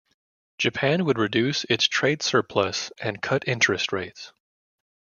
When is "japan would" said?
0.57-1.19